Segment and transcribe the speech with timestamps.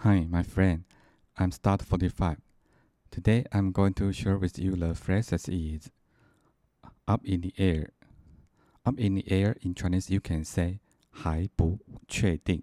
[0.00, 0.84] Hi, my friend.
[1.36, 2.38] I'm Start 45.
[3.10, 5.90] Today I'm going to share with you the phrases is
[7.08, 7.90] up in the air.
[8.84, 12.62] Up in the air in Chinese you can say 还不确定.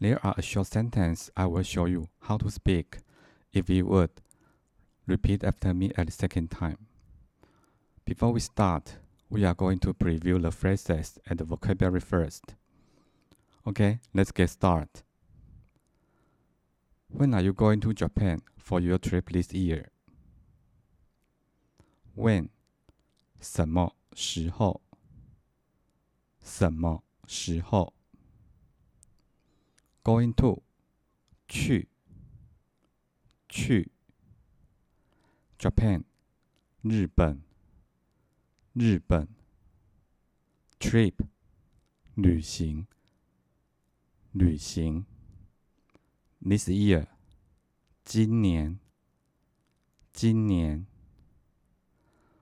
[0.00, 2.98] There are a short sentence I will show you how to speak.
[3.52, 4.10] If you would
[5.06, 6.78] repeat after me at the second time.
[8.04, 8.96] Before we start,
[9.28, 12.54] we are going to preview the phrases and the vocabulary first.
[13.66, 15.02] Okay, let's get started.
[17.14, 19.90] When are you going to Japan for your trip this year?
[22.14, 22.50] When
[23.40, 24.80] 什么时候？
[26.42, 27.92] 什么时候？
[30.02, 30.62] Going to
[31.48, 31.88] 去
[33.48, 33.90] 去
[35.58, 36.04] Japan
[36.82, 37.42] 日本
[38.72, 39.28] 日本
[40.78, 41.14] Trip
[42.14, 42.86] 旅行
[44.32, 45.04] 旅行
[46.41, 47.07] This year
[48.03, 48.79] 今年
[50.13, 50.85] 今年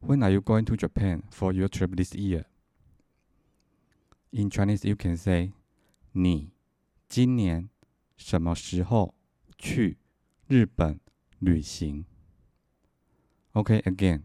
[0.00, 2.44] When are you going to Japan for your trip this year?
[4.30, 5.52] In Chinese, you can say
[6.12, 6.52] 你
[7.08, 7.68] 今年
[8.16, 9.14] 什么时候
[9.56, 9.98] 去
[10.46, 11.00] 日本
[11.40, 12.04] 旅行
[13.52, 14.22] ？OK, again.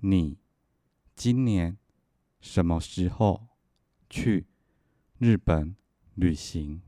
[0.00, 0.38] 你
[1.14, 1.76] 今年
[2.40, 3.48] 什么时候
[4.08, 4.46] 去
[5.18, 5.76] 日本
[6.14, 6.80] 旅行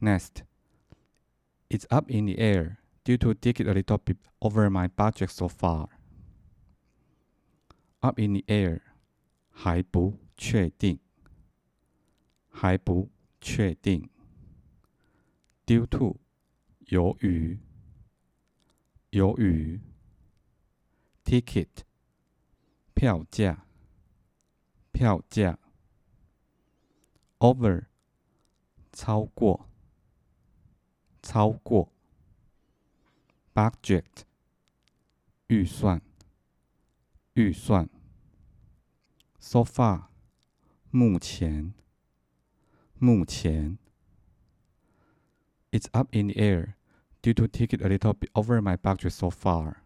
[0.00, 0.44] ？Next,
[1.68, 5.48] it's up in the air due to ticket a little bit over my budget so
[5.48, 5.88] far.
[8.00, 8.80] Up in the air
[9.50, 10.98] 还不确定，
[12.48, 14.08] 还不确定。
[15.66, 16.18] Due to
[16.86, 17.58] 由于，
[19.10, 19.80] 由于。
[21.22, 21.84] Ticket
[22.92, 23.64] 票价，
[24.90, 25.58] 票价。
[27.38, 27.84] Over
[28.92, 29.68] 超过，
[31.24, 31.92] 超过。
[33.52, 34.24] Budget
[35.48, 36.00] 预算，
[37.34, 37.88] 预算。
[39.38, 40.08] So far
[40.90, 41.74] 目前，
[42.98, 43.78] 目前。
[45.72, 46.74] It's up in the air
[47.22, 49.82] due to ticket a little bit over my budget so far.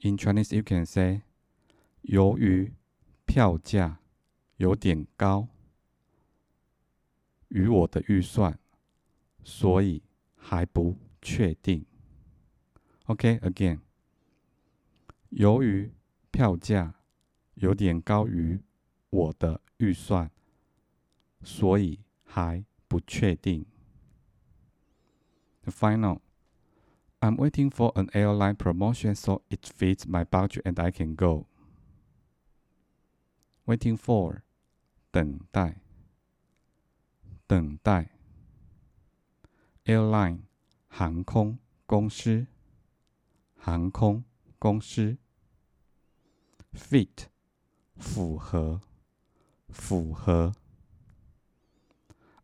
[0.00, 1.22] In Chinese, you can say，
[2.02, 2.72] 由于
[3.24, 3.98] 票价
[4.56, 5.48] 有点高，
[7.48, 8.58] 与我的预算，
[9.43, 10.03] 所以
[10.35, 11.85] 还不确定。
[13.05, 13.79] OK，again，
[15.29, 15.91] 由于
[16.31, 16.95] 票价
[17.55, 18.59] 有点高于
[19.09, 20.29] 我的预算，
[21.41, 23.65] 所以还不确定。
[25.65, 26.21] Final。
[27.19, 31.47] I'm waiting for an airline promotion so it fits my budget and I can go.
[33.65, 34.43] Waiting for
[35.09, 35.81] 等待
[37.47, 38.11] 等待
[39.87, 40.41] airline
[40.89, 42.45] 航空公司
[43.55, 44.23] 航空
[44.59, 45.17] 公司
[46.73, 47.27] fit
[47.95, 48.81] 符合
[49.69, 50.53] 符合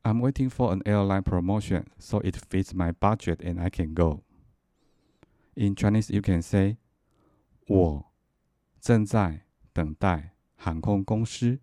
[0.04, 4.24] I'm waiting for an airline promotion so it fits my budget and I can go.
[5.56, 6.78] In Chinese, you can say，
[7.68, 8.12] 我
[8.82, 11.60] 正在等待航空公司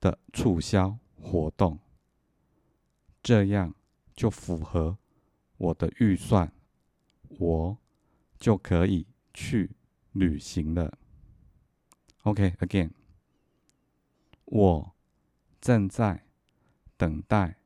[0.00, 1.78] 的促销活动，
[3.22, 3.74] 这样
[4.14, 4.98] 就符合
[5.62, 6.52] 我的预算，
[7.38, 7.78] 我
[8.36, 9.70] 就可以去
[10.10, 10.98] 旅行了。
[12.24, 12.90] OK，again，
[14.46, 14.92] 我
[15.60, 16.26] 正在
[16.96, 17.58] 等待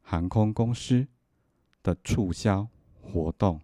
[0.00, 1.06] 航空公司
[1.82, 2.70] 的促销
[3.02, 3.60] 活动。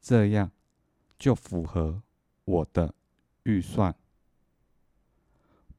[0.00, 0.50] 这样
[1.18, 2.02] 就符合
[2.46, 2.94] 我的
[3.42, 3.94] 预算，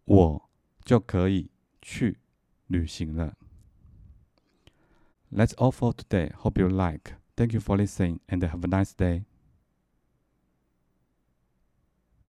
[0.05, 0.49] 我
[0.85, 1.49] 就可以
[1.81, 2.19] 去
[2.67, 3.35] 旅行了。
[5.31, 6.31] That's all for today.
[6.37, 7.13] Hope you like.
[7.37, 9.23] Thank you for listening and have a nice day.